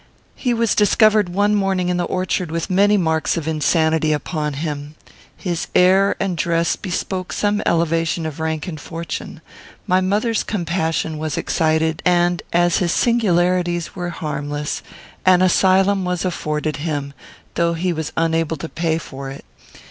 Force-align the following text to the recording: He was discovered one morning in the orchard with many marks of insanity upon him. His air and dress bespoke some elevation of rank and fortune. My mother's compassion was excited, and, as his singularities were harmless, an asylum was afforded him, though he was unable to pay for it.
He 0.33 0.51
was 0.51 0.73
discovered 0.73 1.29
one 1.29 1.53
morning 1.53 1.89
in 1.89 1.97
the 1.97 2.05
orchard 2.05 2.49
with 2.49 2.71
many 2.71 2.97
marks 2.97 3.37
of 3.37 3.47
insanity 3.47 4.11
upon 4.13 4.53
him. 4.53 4.95
His 5.37 5.67
air 5.75 6.15
and 6.19 6.35
dress 6.35 6.75
bespoke 6.75 7.31
some 7.31 7.61
elevation 7.67 8.25
of 8.25 8.39
rank 8.39 8.67
and 8.67 8.81
fortune. 8.81 9.41
My 9.85 10.01
mother's 10.01 10.41
compassion 10.41 11.19
was 11.19 11.37
excited, 11.37 12.01
and, 12.03 12.41
as 12.51 12.77
his 12.79 12.91
singularities 12.91 13.95
were 13.95 14.09
harmless, 14.09 14.81
an 15.23 15.43
asylum 15.43 16.03
was 16.03 16.25
afforded 16.25 16.77
him, 16.77 17.13
though 17.53 17.75
he 17.75 17.93
was 17.93 18.11
unable 18.17 18.57
to 18.57 18.69
pay 18.69 18.97
for 18.97 19.29
it. 19.29 19.45